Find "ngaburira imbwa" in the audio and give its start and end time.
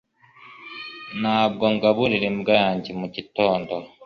1.75-2.53